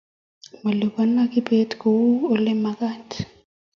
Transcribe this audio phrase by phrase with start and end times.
[0.63, 3.07] malipana kibet kou ole magat